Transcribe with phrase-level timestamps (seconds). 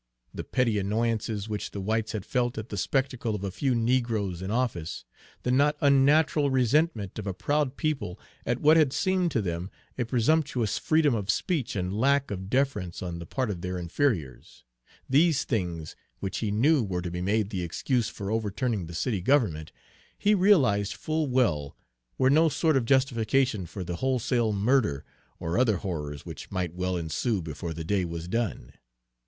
[0.33, 4.41] The petty annoyances which the whites had felt at the spectacle of a few negroes
[4.41, 5.05] in office;
[5.43, 9.69] the not unnatural resentment of a proud people at what had seemed to them
[9.99, 14.63] a presumptuous freedom of speech and lack of deference on the part of their inferiors,
[15.07, 19.21] these things, which he knew were to be made the excuse for overturning the city
[19.21, 19.71] government,
[20.17, 21.77] he realized full well
[22.17, 25.05] were no sort of justification for the wholesale murder
[25.39, 28.73] or other horrors which might well ensue before the day was done.